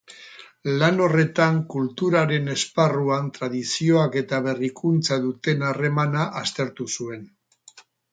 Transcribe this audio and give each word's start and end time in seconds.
Lan 0.83 0.95
horretan, 1.07 1.57
kulturaren 1.73 2.53
esparruan 2.53 3.27
tradizioak 3.35 4.17
eta 4.21 4.39
berrikuntzak 4.47 5.21
duten 5.27 5.67
harremana 5.69 6.25
aztertu 6.43 6.89
zuen. 6.97 7.23